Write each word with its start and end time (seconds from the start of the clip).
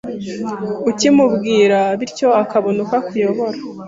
ukimubwira 0.89 1.79
bityo 1.99 2.27
akabona 2.41 2.77
uko 2.83 2.93
akuyobora. 2.99 3.57